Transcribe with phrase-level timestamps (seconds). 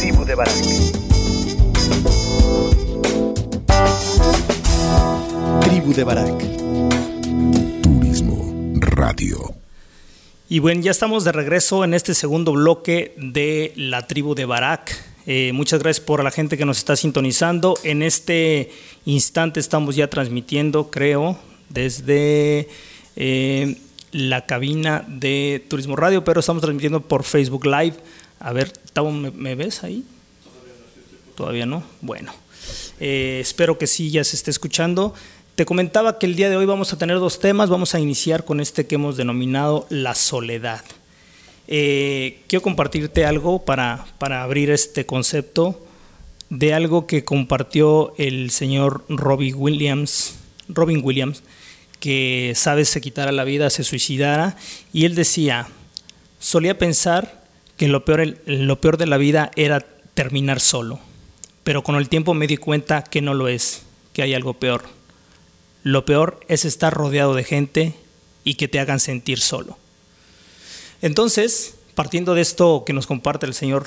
[0.00, 0.54] tribu de Barak.
[5.62, 6.38] Tribu de Barak.
[7.82, 9.54] Turismo Radio.
[10.48, 14.96] Y bueno, ya estamos de regreso en este segundo bloque de la tribu de Barak.
[15.26, 17.76] Eh, muchas gracias por la gente que nos está sintonizando.
[17.82, 18.70] En este
[19.04, 21.36] instante estamos ya transmitiendo, creo,
[21.70, 22.68] desde
[23.16, 23.76] eh,
[24.12, 27.96] la cabina de Turismo Radio, pero estamos transmitiendo por Facebook Live.
[28.40, 30.04] A ver, Tavo, ¿me, ves ahí?
[31.34, 31.82] Todavía no.
[32.00, 32.32] Bueno,
[33.00, 35.14] eh, espero que sí ya se esté escuchando.
[35.56, 37.68] Te comentaba que el día de hoy vamos a tener dos temas.
[37.68, 40.84] Vamos a iniciar con este que hemos denominado la soledad.
[41.66, 45.84] Eh, quiero compartirte algo para, para abrir este concepto
[46.48, 50.36] de algo que compartió el señor Robin Williams,
[50.68, 51.42] Robin Williams,
[52.00, 54.56] que sabes se quitara la vida, se suicidara,
[54.92, 55.68] y él decía,
[56.38, 57.37] solía pensar
[57.78, 59.80] que lo peor, lo peor de la vida era
[60.12, 60.98] terminar solo,
[61.64, 64.84] pero con el tiempo me di cuenta que no lo es, que hay algo peor.
[65.84, 67.94] Lo peor es estar rodeado de gente
[68.44, 69.78] y que te hagan sentir solo.
[71.00, 73.86] Entonces, partiendo de esto que nos comparte el señor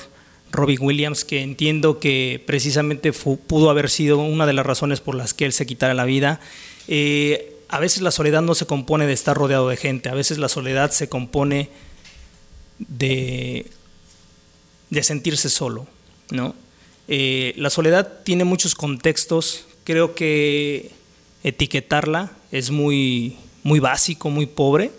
[0.50, 5.34] Robin Williams, que entiendo que precisamente pudo haber sido una de las razones por las
[5.34, 6.40] que él se quitara la vida,
[6.88, 10.38] eh, a veces la soledad no se compone de estar rodeado de gente, a veces
[10.38, 11.68] la soledad se compone
[12.78, 13.70] de,
[14.92, 15.86] de sentirse solo,
[16.30, 16.54] ¿no?
[17.08, 20.90] Eh, la soledad tiene muchos contextos, creo que
[21.42, 24.90] etiquetarla es muy, muy básico, muy pobre.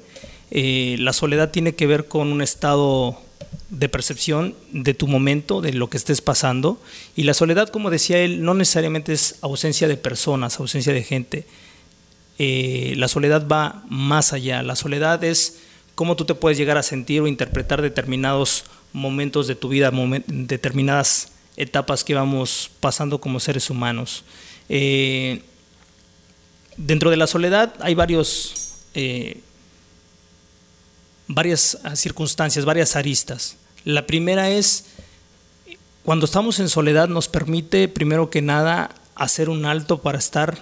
[0.50, 3.22] Eh, la soledad tiene que ver con un estado
[3.70, 6.82] de percepción de tu momento, de lo que estés pasando.
[7.16, 11.46] Y la soledad, como decía él, no necesariamente es ausencia de personas, ausencia de gente.
[12.40, 14.64] Eh, la soledad va más allá.
[14.64, 15.60] La soledad es
[15.96, 19.92] cómo tú te puedes llegar a sentir o interpretar determinados momentos de tu vida,
[20.28, 24.24] determinadas etapas que vamos pasando como seres humanos.
[24.70, 25.44] Eh,
[26.78, 29.42] dentro de la soledad hay varios, eh,
[31.28, 33.58] varias circunstancias, varias aristas.
[33.84, 34.86] La primera es,
[36.03, 40.58] cuando estamos en soledad nos permite, primero que nada, hacer un alto para estar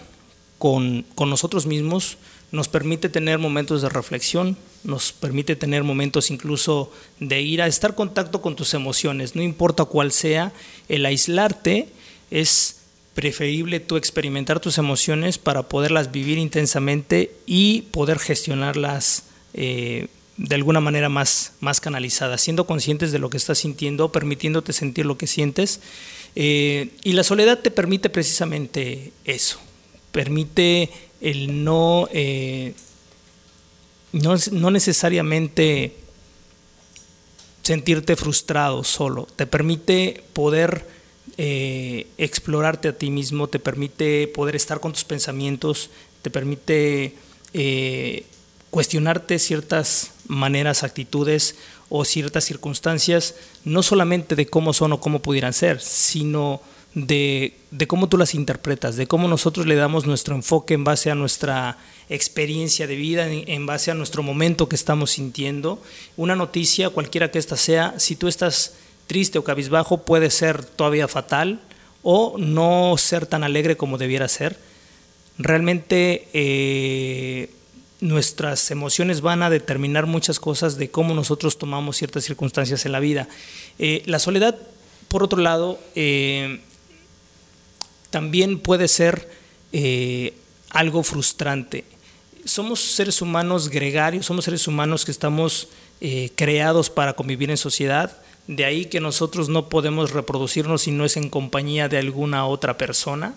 [0.61, 2.19] con, nosotros mismos,
[2.51, 7.89] nos permite tener momentos de reflexión, nos permite tener momentos incluso de ir a estar
[7.89, 10.53] en contacto con tus emociones, no importa cuál sea,
[10.87, 11.89] el aislarte
[12.29, 12.81] es
[13.15, 19.23] preferible tú experimentar tus emociones para poderlas vivir intensamente y poder gestionarlas
[19.55, 24.73] eh, de alguna manera más, más canalizada, siendo conscientes de lo que estás sintiendo, permitiéndote
[24.73, 25.81] sentir lo que sientes.
[26.35, 29.59] Eh, y la soledad te permite precisamente eso,
[30.11, 30.89] permite
[31.21, 32.73] el no, eh,
[34.11, 35.95] no, no necesariamente
[37.63, 40.87] sentirte frustrado solo, te permite poder
[41.37, 45.89] eh, explorarte a ti mismo, te permite poder estar con tus pensamientos,
[46.21, 47.15] te permite
[47.53, 48.25] eh,
[48.69, 51.55] cuestionarte ciertas maneras, actitudes
[51.89, 56.61] o ciertas circunstancias, no solamente de cómo son o cómo pudieran ser, sino
[56.93, 61.09] de, de, cómo tú las interpretas, de cómo nosotros le damos nuestro enfoque en base
[61.09, 61.77] a nuestra
[62.09, 65.81] experiencia de vida, en, base a nuestro momento que estamos sintiendo.
[66.17, 68.73] Una noticia, cualquiera que ésta sea, si tú estás
[69.07, 71.61] triste o cabizbajo puede ser todavía fatal
[72.03, 74.57] o no ser tan alegre como debiera ser.
[75.37, 77.49] Realmente eh,
[78.01, 82.99] nuestras emociones van a determinar muchas cosas de cómo nosotros tomamos ciertas circunstancias en la
[82.99, 83.29] vida.
[83.79, 84.57] Eh, la soledad,
[85.07, 86.59] por otro lado, eh,
[88.11, 89.27] también puede ser
[89.73, 90.35] eh,
[90.69, 91.85] algo frustrante.
[92.45, 98.21] Somos seres humanos gregarios, somos seres humanos que estamos eh, creados para convivir en sociedad
[98.47, 102.77] de ahí que nosotros no podemos reproducirnos si no es en compañía de alguna otra
[102.77, 103.33] persona.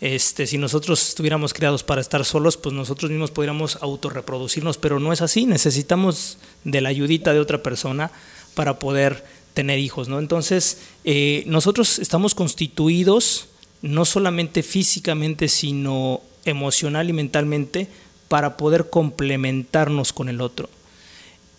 [0.00, 5.12] Este, si nosotros estuviéramos creados para estar solos, pues nosotros mismos podríamos autorreproducirnos, pero no
[5.12, 5.46] es así.
[5.46, 8.10] Necesitamos de la ayudita de otra persona
[8.54, 10.18] para poder tener hijos, ¿no?
[10.18, 13.48] Entonces, eh, nosotros estamos constituidos
[13.82, 17.88] no solamente físicamente, sino emocional y mentalmente
[18.28, 20.68] para poder complementarnos con el otro.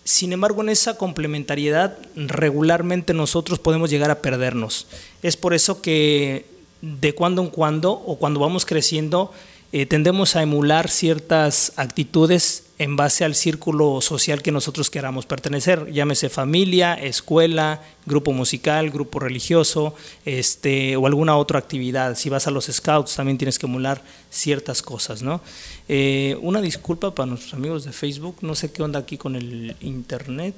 [0.06, 4.88] Sin embargo, en esa complementariedad regularmente nosotros podemos llegar a perdernos.
[5.22, 6.46] Es por eso que
[6.82, 9.32] de cuando en cuando o cuando vamos creciendo
[9.76, 15.92] eh, tendemos a emular ciertas actitudes en base al círculo social que nosotros queramos pertenecer,
[15.92, 22.16] llámese familia, escuela, grupo musical, grupo religioso, este, o alguna otra actividad.
[22.16, 25.42] Si vas a los scouts también tienes que emular ciertas cosas, ¿no?
[25.90, 29.76] Eh, una disculpa para nuestros amigos de Facebook, no sé qué onda aquí con el
[29.82, 30.54] internet.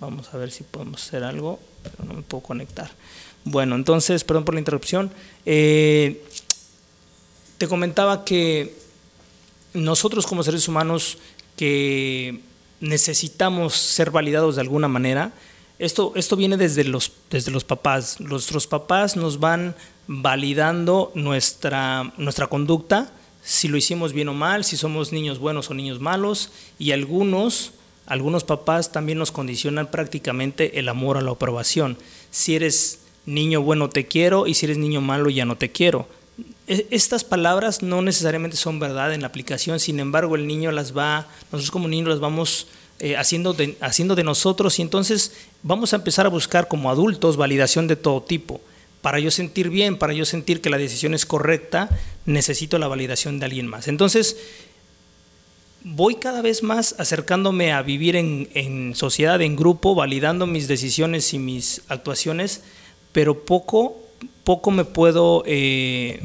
[0.00, 2.90] Vamos a ver si podemos hacer algo, pero no me puedo conectar.
[3.44, 5.10] Bueno, entonces, perdón por la interrupción.
[5.44, 6.22] Eh,
[7.58, 8.76] te comentaba que
[9.74, 11.18] nosotros como seres humanos
[11.56, 12.40] que
[12.80, 15.32] necesitamos ser validados de alguna manera,
[15.78, 18.20] esto, esto viene desde los, desde los papás.
[18.20, 19.74] Nuestros papás nos van
[20.06, 23.12] validando nuestra, nuestra conducta,
[23.42, 27.72] si lo hicimos bien o mal, si somos niños buenos o niños malos, y algunos,
[28.06, 31.98] algunos papás también nos condicionan prácticamente el amor a la aprobación.
[32.30, 36.08] Si eres niño bueno te quiero y si eres niño malo ya no te quiero.
[36.66, 40.96] E, estas palabras no necesariamente son verdad en la aplicación, sin embargo el niño las
[40.96, 42.66] va, nosotros como niños las vamos
[43.00, 47.36] eh, haciendo, de, haciendo de nosotros y entonces vamos a empezar a buscar como adultos
[47.36, 48.60] validación de todo tipo.
[49.00, 51.88] Para yo sentir bien, para yo sentir que la decisión es correcta,
[52.24, 53.88] necesito la validación de alguien más.
[53.88, 54.36] Entonces,
[55.82, 61.34] voy cada vez más acercándome a vivir en, en sociedad, en grupo, validando mis decisiones
[61.34, 62.62] y mis actuaciones
[63.12, 63.98] pero poco,
[64.44, 65.42] poco me puedo...
[65.46, 66.22] Eh,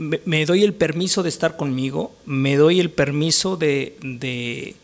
[0.00, 4.74] me, doy el permiso de estar conmigo, me doy el permiso de, de,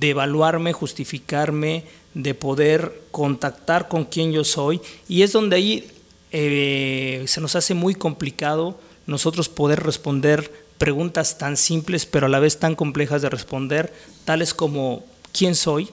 [0.00, 1.84] evaluarme, justificarme,
[2.14, 4.80] de poder contactar con quien yo soy.
[5.08, 5.90] Y es donde ahí
[6.30, 12.40] eh, se nos hace muy complicado nosotros poder responder preguntas tan simples, pero a la
[12.40, 13.92] vez tan complejas de responder,
[14.24, 15.90] tales como quién soy,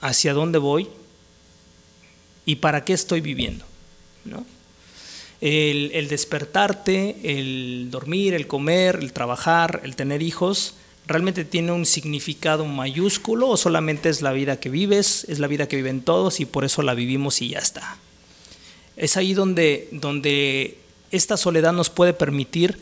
[0.00, 0.88] hacia dónde voy,
[2.46, 3.64] y para qué estoy viviendo.
[4.24, 4.44] ¿no?
[5.40, 10.74] El, despertarte, el dormir, el comer, el trabajar, el tener hijos,
[11.06, 15.68] realmente tiene un significado mayúsculo o solamente es la vida que vives, es la vida
[15.68, 17.98] que viven todos y por eso la vivimos y ya está.
[18.96, 20.78] Es ahí donde, donde
[21.10, 22.78] esta soledad nos puede permitir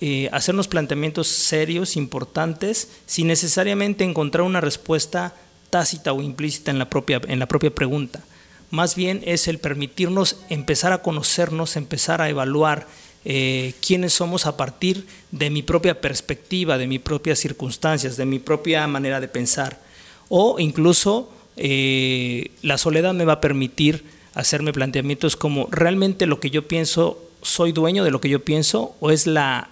[0.00, 5.34] eh, hacernos planteamientos serios, importantes, sin necesariamente encontrar una respuesta
[5.68, 8.22] tácita o implícita en la propia, en la propia pregunta
[8.70, 12.86] más bien es el permitirnos empezar a conocernos, empezar a evaluar
[13.24, 18.38] eh, quiénes somos a partir de mi propia perspectiva, de mis propias circunstancias, de mi
[18.38, 19.80] propia manera de pensar.
[20.28, 24.04] O incluso eh, la soledad me va a permitir
[24.34, 28.94] hacerme planteamientos como realmente lo que yo pienso, soy dueño de lo que yo pienso
[29.00, 29.70] o es la,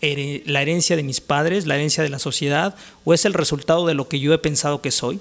[0.00, 2.74] la herencia de mis padres, la herencia de la sociedad
[3.04, 5.20] o es el resultado de lo que yo he pensado que soy.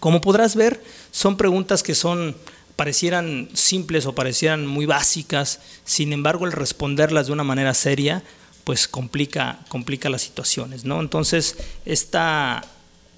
[0.00, 2.34] Como podrás ver, son preguntas que son
[2.74, 8.24] parecieran simples o parecieran muy básicas, sin embargo el responderlas de una manera seria
[8.64, 11.00] pues complica, complica las situaciones, ¿no?
[11.00, 12.64] Entonces, esta,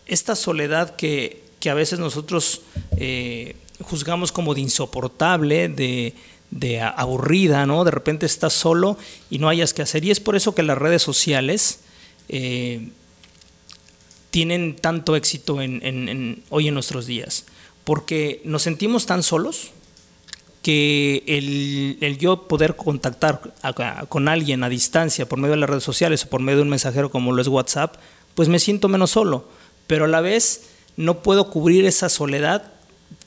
[0.06, 2.62] esta soledad que, que, a veces nosotros
[2.96, 6.14] eh, juzgamos como de insoportable, de,
[6.50, 7.84] de, aburrida, ¿no?
[7.84, 8.96] De repente estás solo
[9.30, 10.04] y no hayas que hacer.
[10.04, 11.80] Y es por eso que las redes sociales
[12.28, 12.88] eh,
[14.32, 17.44] tienen tanto éxito en, hoy en nuestros días,
[17.84, 19.72] porque nos sentimos tan solos
[20.62, 23.52] que el, yo poder contactar
[24.08, 26.70] con alguien a distancia por medio de las redes sociales o por medio de un
[26.70, 27.96] mensajero como lo es WhatsApp,
[28.34, 29.48] pues me siento menos solo,
[29.86, 32.72] pero a la vez no puedo cubrir esa soledad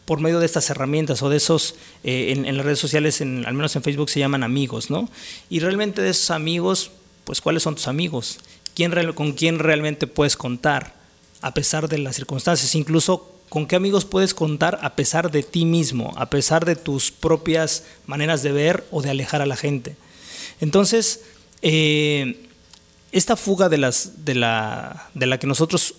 [0.05, 3.75] por medio de estas herramientas o de esos, eh, en, las redes sociales, al menos
[3.75, 5.07] en Facebook se llaman amigos, ¿no?
[5.51, 6.89] Y realmente de esos amigos,
[7.25, 8.39] pues ¿cuáles son tus amigos?
[8.75, 10.93] ¿Quién, ¿Con quién realmente puedes contar?
[11.45, 15.63] a pesar de las circunstancias, incluso con qué amigos puedes contar a pesar de ti
[15.63, 19.95] mismo, a pesar de tus propias maneras de ver o de alejar a la gente.
[20.59, 21.23] Entonces,
[21.61, 22.47] eh,
[23.11, 23.91] esta fuga de, la,
[25.13, 25.93] de la que nosotros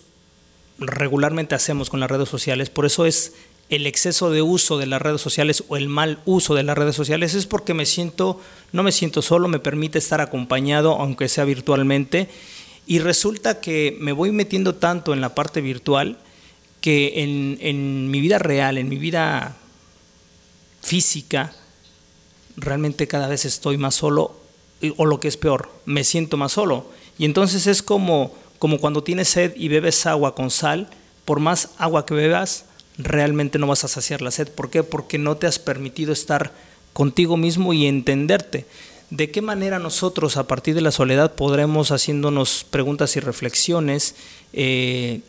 [0.81, 3.35] regularmente hacemos con las redes sociales, por eso es
[3.69, 6.97] el exceso de uso de las redes sociales o el mal uso de las redes
[6.97, 8.41] sociales es porque me siento,
[8.73, 12.29] no me siento solo, me permite estar acompañado, aunque sea virtualmente,
[12.87, 16.19] y resulta que me voy metiendo tanto en la parte virtual
[16.81, 19.57] que en, mi vida real, en mi vida
[20.83, 21.52] física,
[22.57, 24.37] realmente cada vez estoy más solo,
[24.97, 26.87] o lo que es peor, me siento más solo.
[27.19, 30.88] Y entonces es como, como cuando tienes sed y bebes agua con sal,
[31.25, 32.66] por más agua que bebas,
[32.99, 34.49] realmente no vas a saciar la sed.
[34.49, 34.85] ¿Por qué?
[34.85, 36.52] Porque no te has permitido estar
[36.93, 38.64] contigo mismo y entenderte
[39.11, 44.17] de qué manera nosotros a partir de la soledad podremos, haciéndonos preguntas y reflexiones,
[44.53, 45.21] eh,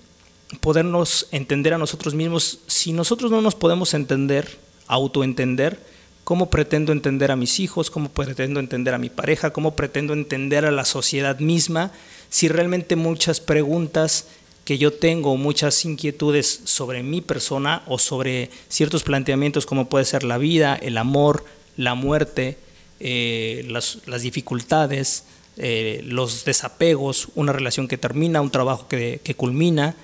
[0.62, 2.60] podernos entender a nosotros mismos.
[2.68, 4.58] Si nosotros no nos podemos entender,
[4.88, 5.80] autoentender,
[6.24, 7.92] ¿cómo pretendo entender a mis hijos?
[7.92, 9.52] ¿Cómo pretendo entender a mi pareja?
[9.52, 11.92] ¿Cómo pretendo entender a la sociedad misma?
[12.30, 14.28] Si realmente muchas preguntas
[14.66, 20.24] que yo tengo, muchas inquietudes sobre mi persona o sobre ciertos planteamientos como puede ser
[20.24, 21.46] la vida, el amor,
[21.78, 22.58] la muerte,
[23.00, 25.26] eh, las, dificultades,
[25.58, 29.96] eh, los desapegos, una relación que termina, un trabajo que, culmina,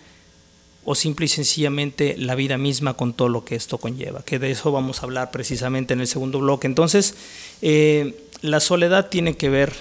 [0.86, 4.52] o simple y sencillamente la vida misma con todo lo que esto conlleva, que de
[4.52, 6.68] eso vamos a hablar precisamente en el segundo bloque.
[6.68, 7.16] Entonces,
[7.62, 9.74] eh, la soledad tiene que ver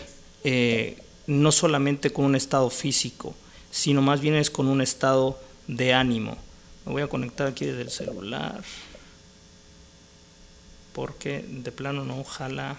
[1.27, 3.35] no solamente con un estado físico,
[3.71, 6.37] sino más bien es con un estado de ánimo.
[6.85, 8.63] Me voy a conectar aquí desde el celular,
[10.93, 12.77] porque de plano no jala.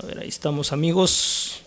[0.00, 1.62] A ver, ahí estamos amigos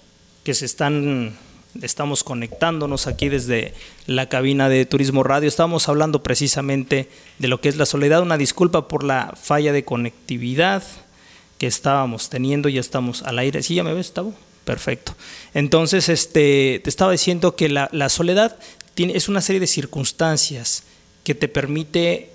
[0.45, 1.37] que se están
[1.81, 3.73] estamos conectándonos aquí desde
[4.05, 5.49] la cabina de Turismo Radio.
[5.49, 7.09] Estamos hablando precisamente
[7.39, 8.21] de lo que es la soledad.
[8.21, 10.81] Una disculpa por la falla de conectividad
[11.57, 12.69] que estábamos teniendo.
[12.69, 13.63] Ya estamos al aire.
[13.63, 14.33] ¿Sí ya me ves, Tavo?
[14.63, 15.13] Perfecto.
[15.53, 18.57] Entonces, este, te estaba diciendo que la, soledad
[18.93, 20.83] tiene, es una serie de circunstancias
[21.25, 22.29] que te permite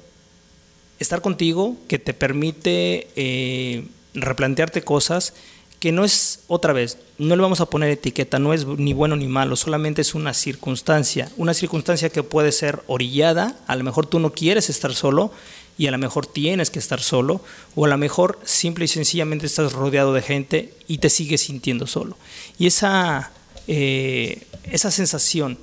[0.98, 5.32] estar contigo, que te permite eh, replantearte cosas
[5.80, 9.16] que no es otra vez, no le vamos a poner etiqueta, no es ni bueno
[9.16, 14.06] ni malo, solamente es una circunstancia, una circunstancia que puede ser orillada, a lo mejor
[14.06, 15.33] tú no quieres estar solo
[15.78, 17.42] y a lo mejor tienes que estar solo,
[17.75, 21.87] o a lo mejor simple y sencillamente estás rodeado de gente y te sigues sintiendo
[21.87, 22.16] solo.
[22.59, 23.30] Y esa,
[23.68, 25.59] eh, esa sensación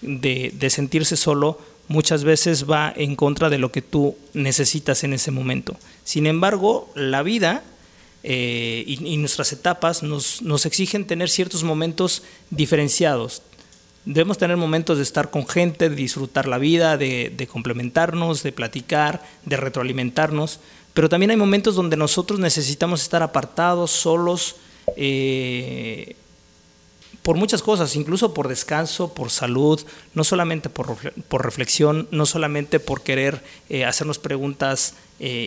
[0.00, 5.12] de, de sentirse solo muchas veces va en contra de lo que tú necesitas en
[5.12, 5.76] ese momento.
[6.04, 7.62] Sin embargo, la vida
[8.24, 13.42] eh, y, nuestras etapas nos, nos, exigen tener ciertos momentos diferenciados.
[14.04, 19.22] Debemos tener momentos de estar con gente, de disfrutar la vida, de, complementarnos, de platicar,
[19.44, 20.60] de retroalimentarnos,
[20.92, 24.56] pero también hay momentos donde nosotros necesitamos estar apartados, solos,
[24.96, 26.16] eh,
[27.22, 29.80] por muchas cosas, incluso por descanso, por salud,
[30.14, 30.96] no solamente por,
[31.28, 34.94] por reflexión, no solamente por querer eh, hacernos preguntas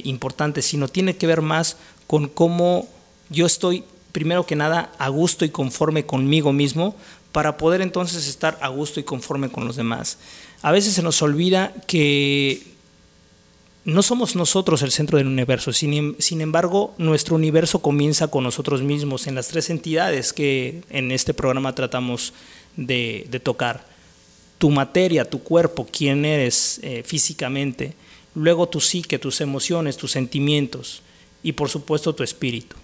[0.06, 1.76] importantes, sino tiene que ver más
[2.08, 2.88] con cómo
[3.30, 6.96] yo estoy, primero que nada, a gusto y conforme conmigo mismo,
[7.34, 10.18] para poder entonces estar a gusto y conforme con los demás.
[10.62, 12.75] A veces se nos olvida que
[13.86, 19.28] no somos nosotros el centro del universo, sin, embargo, nuestro universo comienza con nosotros mismos,
[19.28, 22.34] en las tres entidades que en este programa tratamos
[22.76, 23.86] de, tocar.
[24.58, 27.94] Tu materia, tu cuerpo, quién eres eh, físicamente,
[28.34, 31.04] luego tu psique, tus emociones, tus sentimientos,
[31.44, 32.76] y por supuesto tu espíritu.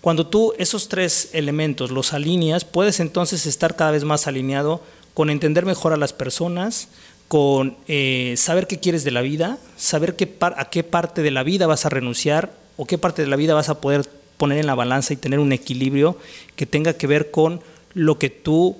[0.00, 4.80] Cuando tú esos tres elementos los alineas, puedes entonces estar cada vez más alineado
[5.12, 6.88] con entender mejor a las personas,
[7.30, 11.44] con eh, saber qué quieres de la vida, saber qué a qué parte de la
[11.44, 14.04] vida vas a renunciar o qué parte de la vida vas a poder
[14.36, 16.18] poner en la balanza y tener un equilibrio
[16.56, 17.60] que tenga que ver con
[17.94, 18.78] lo que tú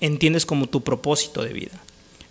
[0.00, 1.80] entiendes como tu propósito de vida.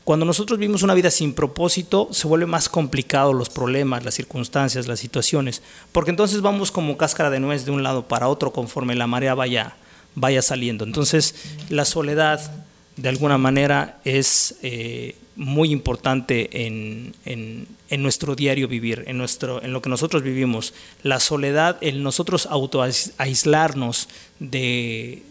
[0.03, 4.88] Cuando nosotros vivimos una vida sin propósito, se vuelve más complicado los problemas, las circunstancias,
[4.88, 5.62] las situaciones,
[5.93, 9.34] porque entonces vamos como cáscara de nuez de un lado para otro conforme la marea
[9.34, 9.77] vaya,
[10.13, 10.84] vaya saliendo.
[10.84, 11.36] Entonces,
[11.70, 12.51] la soledad,
[12.98, 17.68] de alguna manera, es eh, muy importante en, en,
[18.04, 20.74] nuestro diario vivir, en, nuestro, en lo que nosotros vivimos.
[21.02, 24.10] La soledad, el nosotros autoaislarnos
[24.40, 25.24] de,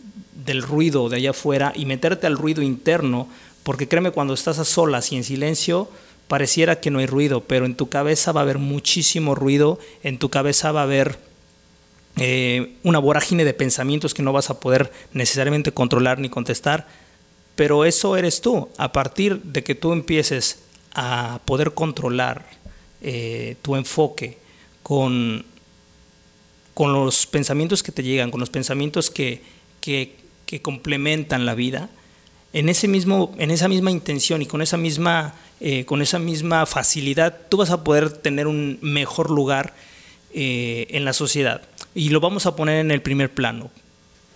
[0.45, 3.29] del ruido de allá afuera y meterte al ruido interno,
[3.63, 5.89] porque créeme, cuando estás a solas y en silencio,
[6.29, 10.19] pareciera que no hay ruido, pero en tu cabeza va a haber muchísimo ruido, en
[10.19, 11.19] tu cabeza va a haber
[12.17, 16.87] eh, una vorágine de pensamientos que no vas a poder necesariamente controlar ni contestar,
[17.55, 18.69] pero eso eres tú.
[18.79, 20.61] A partir de que tú empieces
[20.95, 22.47] a poder controlar
[23.01, 24.39] eh, tu enfoque
[24.83, 25.45] con,
[26.75, 29.43] con los pensamientos que te llegan, con los pensamientos que,
[29.81, 30.21] que,
[30.61, 31.89] complementan la vida,
[32.53, 36.67] en, ese mismo, en esa misma intención y con esa misma, eh, con esa misma
[36.67, 39.73] facilidad, tú vas a poder tener un mejor lugar
[40.35, 41.63] eh, en la sociedad.
[41.95, 43.71] Y lo vamos a poner en el primer plano.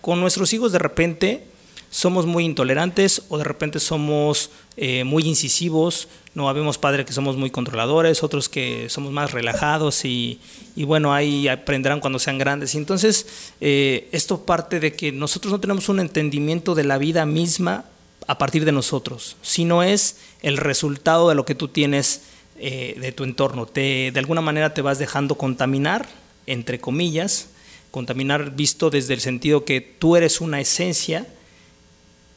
[0.01, 1.43] Con nuestros hijos de repente
[1.89, 7.37] somos muy intolerantes o de repente somos eh, muy incisivos, no habemos padres que somos
[7.37, 10.39] muy controladores, otros que somos más relajados y,
[10.75, 12.75] bueno, ahí aprenderán cuando sean grandes.
[12.75, 13.25] Y entonces,
[13.59, 17.85] esto parte de que nosotros no tenemos un entendimiento de la vida misma
[18.27, 22.21] a partir de nosotros, sino es el resultado de lo que tú tienes
[22.59, 23.65] eh, de tu entorno.
[23.65, 26.07] De alguna manera te vas dejando contaminar,
[26.45, 27.49] entre comillas,
[27.91, 31.27] contaminar visto desde el sentido que tú eres una esencia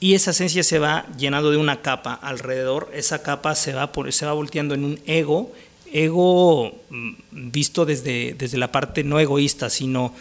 [0.00, 4.10] y esa esencia se va llenando de una capa alrededor, esa capa se va, por,
[4.12, 5.52] se va volteando en un ego,
[5.92, 10.14] ego mm, visto desde, desde la parte no egoísta, sino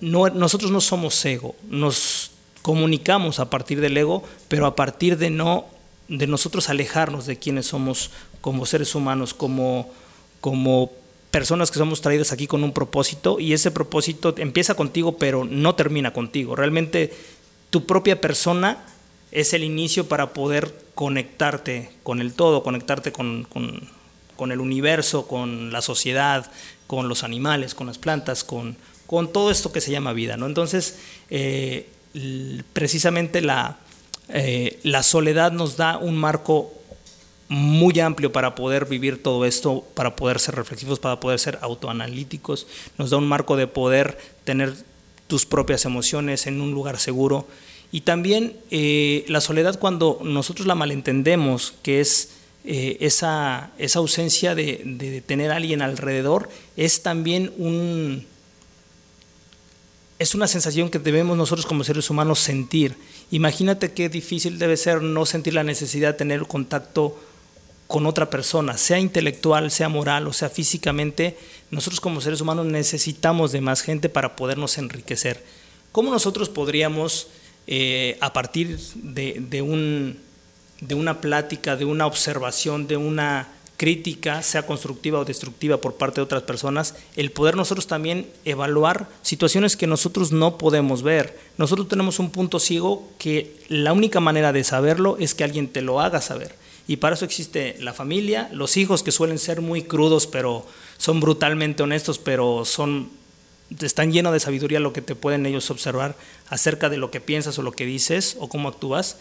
[0.00, 2.30] no, nosotros no somos ego, nos
[2.62, 5.66] comunicamos a partir del ego, pero a partir de no
[6.08, 9.90] de nosotros alejarnos de quienes somos como seres humanos, como,
[10.40, 10.92] como
[11.30, 15.74] personas que somos traídas aquí con un propósito y ese propósito empieza contigo pero no
[15.74, 16.54] termina contigo.
[16.54, 17.12] Realmente
[17.74, 18.78] tu propia persona
[19.32, 23.48] es el inicio para poder conectarte con el todo, conectarte con,
[24.38, 26.48] el universo, con la sociedad,
[26.86, 28.76] con los animales, con las plantas, con,
[29.08, 30.36] con todo esto que se llama vida.
[30.36, 30.46] ¿no?
[30.46, 31.00] Entonces,
[31.30, 31.88] eh,
[32.72, 33.78] precisamente la,
[34.28, 36.72] eh, la soledad nos da un marco
[37.48, 42.68] muy amplio para poder vivir todo esto, para poder ser reflexivos, para poder ser autoanalíticos,
[42.98, 44.76] nos da un marco de poder tener
[45.26, 47.46] tus propias emociones en un lugar seguro.
[47.92, 52.30] Y también eh, la soledad cuando nosotros la malentendemos, que es
[52.64, 58.26] eh, esa, esa, ausencia de, de, tener a alguien alrededor, es también un...
[60.18, 62.96] Es una sensación que debemos nosotros como seres humanos sentir.
[63.30, 67.18] Imagínate qué difícil debe ser no sentir la necesidad de tener contacto
[67.86, 71.36] con otra persona, sea intelectual, sea moral o sea físicamente,
[71.74, 75.42] nosotros como seres humanos necesitamos de más gente para podernos enriquecer.
[75.90, 77.26] ¿Cómo nosotros podríamos,
[77.66, 80.18] eh, a partir de, un,
[80.80, 86.20] de una plática, de una observación, de una crítica, sea constructiva o destructiva por parte
[86.20, 91.36] de otras personas, el poder nosotros también evaluar situaciones que nosotros no podemos ver.
[91.58, 95.82] Nosotros tenemos un punto ciego que la única manera de saberlo es que alguien te
[95.82, 96.54] lo haga saber.
[96.86, 100.66] Y para eso existe la familia, los hijos que suelen ser muy crudos, pero
[100.98, 103.10] son brutalmente honestos, pero son
[103.80, 106.14] están llenos de sabiduría lo que te pueden ellos observar
[106.48, 109.16] acerca de lo que piensas o lo que dices o cómo actúas.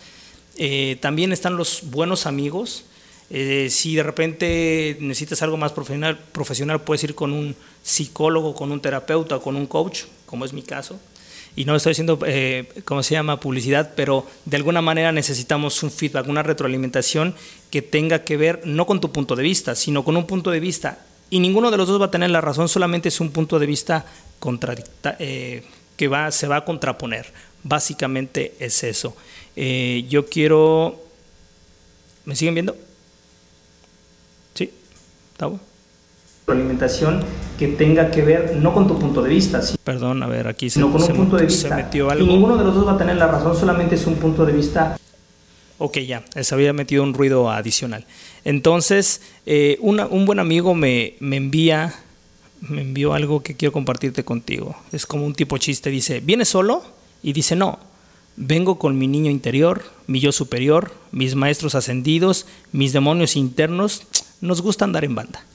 [0.58, 2.84] Eh, también están los buenos amigos.
[3.30, 8.72] Eh, si de repente necesitas algo más profesional, profesional, puedes ir con un psicólogo, con
[8.72, 11.00] un terapeuta, con un coach, como es mi caso
[11.56, 15.92] y no estoy haciendo, eh, ¿cómo se llama?, publicidad, pero de alguna manera necesitamos un
[15.92, 17.36] feedback, una retroalimentación
[17.70, 20.60] que tenga que ver no con tu punto de vista, sino con un punto de
[20.60, 21.06] vista.
[21.30, 23.66] Y ninguno de los dos va a tener la razón, solamente es un punto de
[23.66, 24.06] vista
[25.20, 25.64] eh,
[25.96, 27.32] que va, se va a contraponer.
[27.64, 29.16] Básicamente es eso.
[29.56, 31.02] Eh, yo quiero...
[32.26, 32.76] ¿Me siguen viendo?
[34.54, 34.72] ¿Sí?
[35.34, 35.73] ¿Está bueno?
[36.52, 37.24] Alimentación
[37.58, 40.82] que tenga que ver no con tu punto de vista, perdón, a ver, aquí se,
[40.82, 41.76] con un punto de vista.
[41.76, 42.26] metió algo.
[42.26, 44.54] Y ninguno de los dos va a tener la razón, solamente es un punto de
[44.54, 44.98] vista.
[45.78, 48.06] Ok, ya, se había metido un ruido adicional.
[48.46, 51.94] Entonces, eh, un buen amigo me, me envía,
[52.62, 54.76] me envió algo que quiero compartirte contigo.
[54.92, 56.84] Es como un tipo chiste, dice, ¿vienes solo?
[57.22, 57.80] Y dice, no,
[58.36, 64.04] vengo con mi niño interior, mi yo superior, mis maestros ascendidos, mis demonios internos,
[64.42, 65.46] nos gusta andar en banda.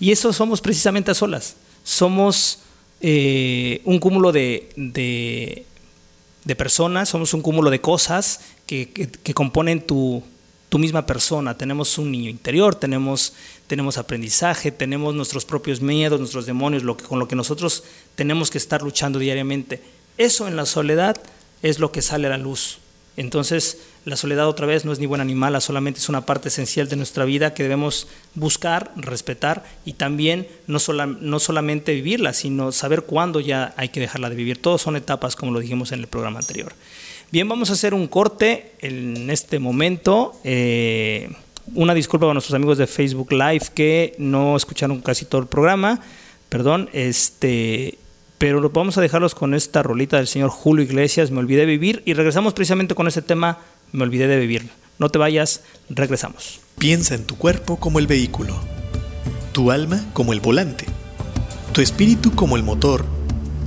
[0.00, 1.56] Y eso somos precisamente a solas.
[1.84, 2.60] Somos
[3.00, 10.22] eh, un cúmulo de, de, personas, somos un cúmulo de cosas que, que, componen tu,
[10.68, 11.56] tu, misma persona.
[11.56, 13.32] Tenemos un niño interior, tenemos,
[13.66, 17.82] tenemos aprendizaje, tenemos nuestros propios miedos, nuestros demonios, lo que, con lo que nosotros
[18.14, 19.82] tenemos que estar luchando diariamente.
[20.16, 21.20] Eso en la soledad
[21.62, 22.78] es lo que sale a la luz.
[23.16, 26.48] Entonces, la soledad otra vez no es ni buena ni mala, solamente es una parte
[26.48, 30.78] esencial de nuestra vida que debemos buscar, respetar y también no,
[31.20, 34.62] no solamente vivirla, sino saber cuándo ya hay que dejarla de vivir.
[34.62, 36.72] Todos son etapas, como lo dijimos en el programa anterior.
[37.30, 40.38] Bien, vamos a hacer un corte en este momento.
[40.44, 41.30] Eh,
[41.74, 46.00] una disculpa a nuestros amigos de Facebook Live que no escucharon casi todo el programa.
[46.48, 47.98] Perdón, este,
[48.42, 52.14] pero vamos a dejarlos con esta rolita del señor Julio Iglesias, Me olvidé vivir, y
[52.14, 53.60] regresamos precisamente con este tema,
[53.92, 54.68] Me olvidé de vivir.
[54.98, 56.58] No te vayas, regresamos.
[56.76, 58.60] Piensa en tu cuerpo como el vehículo,
[59.52, 60.86] tu alma como el volante,
[61.70, 63.04] tu espíritu como el motor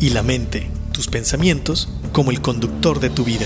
[0.02, 3.46] y la mente, tus pensamientos como el conductor de tu vida.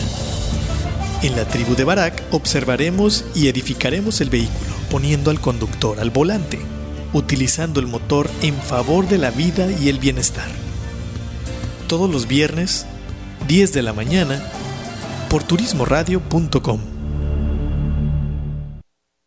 [1.21, 6.57] En la tribu de Barak observaremos y edificaremos el vehículo poniendo al conductor al volante,
[7.13, 10.68] utilizando el motor en favor de la vida y el bienestar
[11.89, 12.85] todos los viernes,
[13.47, 14.41] 10 de la mañana,
[15.27, 16.98] por turismoradio.com.